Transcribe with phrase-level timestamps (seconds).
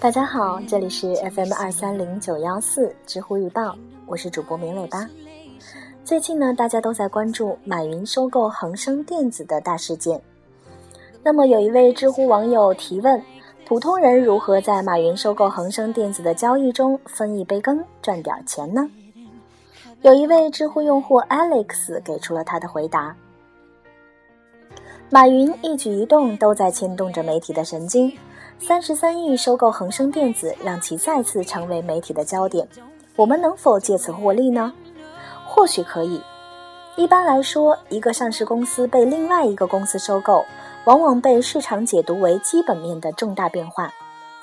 [0.00, 5.08] 大家好，这里是 FM 二三零九幺四知乎日报，我是主播明磊吧。
[6.04, 10.20] 最近呢，大家都在关注马云收购恒生电子的大事件。
[11.22, 13.22] 那么，有一位知乎网友提问：
[13.64, 18.90] 普通人如何在马云收购恒生电子的交易中分一杯羹，赚点钱呢？
[20.02, 23.14] 有一位知乎用户 Alex 给出了他的回答。
[25.12, 28.16] 马云一举一动都在牵动着媒体的神经，
[28.60, 32.68] 三十三亿收购恒生电子，让其再次成为媒体的焦点。
[33.16, 34.72] 我们能否借此获利呢？
[35.44, 36.22] 或许可以。
[36.94, 40.44] 一般来说，一个上市公司被另外一个公司收购，
[40.84, 43.92] 往往被市场解读为基本面的重大变化，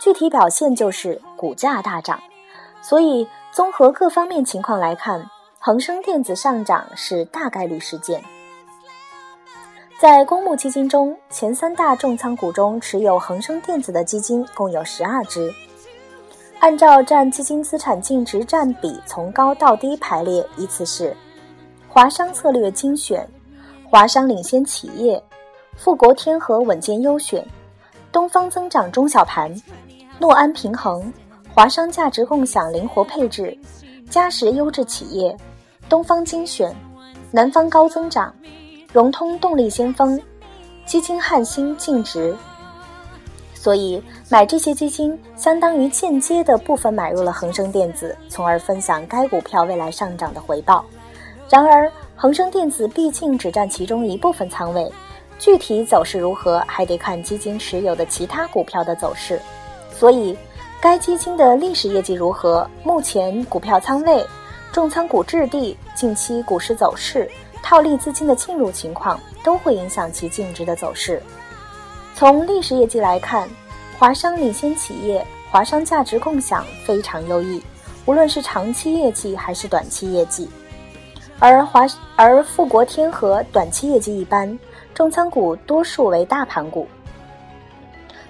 [0.00, 2.18] 具体表现就是股价大涨。
[2.82, 5.24] 所以，综合各方面情况来看，
[5.60, 8.20] 恒生电子上涨是大概率事件。
[9.98, 15.52] 在公募基金中，前三大重仓股中持有恒生电子的基金共有十二只。
[16.60, 21.16] 按照占基金资产净值占比从高到低排列，依次是：
[21.88, 23.28] 华商策略精选、
[23.90, 25.20] 华商领先企业、
[25.76, 27.44] 富国天合稳健优选、
[28.12, 29.52] 东方增长中小盘、
[30.20, 31.12] 诺安平衡、
[31.52, 33.58] 华商价值共享灵活配置、
[34.08, 35.36] 嘉实优质企业、
[35.88, 36.72] 东方精选、
[37.32, 38.32] 南方高增长。
[38.90, 40.18] 融通动力先锋
[40.86, 42.34] 基金汉芯净值，
[43.52, 50.82] 所以买这些基金相当于间接的部分买入了恒生电子，从而分享该股票未来上涨的回报。
[51.50, 54.90] 然而，恒生电子毕竟只占其中一部分仓位，
[55.38, 59.38] 具体走势如何还得看基金持有的其他股票的走势。
[59.92, 60.34] 所以，
[60.80, 64.24] 该基金的历史业绩如何，目前股票仓位、
[64.72, 67.30] 重仓股质地、近期股市走势。
[67.68, 71.22] 套利资金的进入情况都会影响其净值的走势。
[72.14, 73.46] 从历史业绩来看，
[73.98, 77.62] 华商领先企业、华商价值共享非常优异，
[78.06, 80.48] 无论是长期业绩还是短期业绩。
[81.38, 81.86] 而华
[82.16, 84.58] 而富国天合短期业绩一般，
[84.94, 86.88] 重仓股多数为大盘股。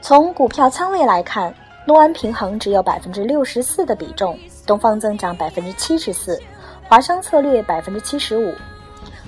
[0.00, 1.54] 从股票仓位来看，
[1.86, 6.40] 诺安平衡只有百分之六十四的比重，东方增长百分之七十四，
[6.88, 8.54] 华商策略百分之七十五。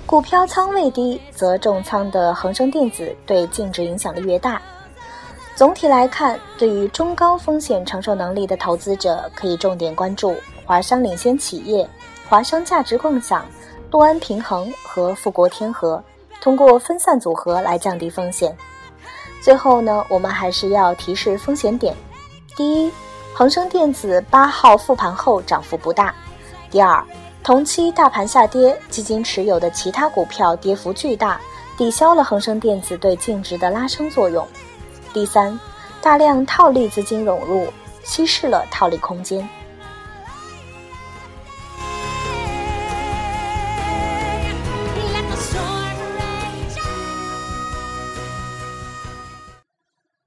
[0.09, 4.59] 股票仓位低，则重仓的恒生电子对净值影响力越大。
[5.55, 11.87] 总体来看，对于中高风险承受能力的投资者，可以重点关注华商领先企业、
[12.27, 13.45] 华商价值共享、
[13.91, 16.03] 诺安平衡和富国天合，
[16.41, 18.57] 通过分散组合来降低风险。
[19.43, 21.95] 最后呢，我们还是要提示风险点：
[22.57, 22.91] 第一，
[23.31, 26.11] 恒生电子八号复盘后涨幅不大；
[26.71, 27.05] 第二。
[27.41, 31.39] 同期大盘下跌，基金持有的其他股票跌幅巨大，
[31.77, 34.45] 抵消了恒生电子对净值的拉升作用。
[35.13, 35.57] 第三，
[36.01, 37.67] 大量套利资金涌入，
[38.03, 39.47] 稀释了套利空间。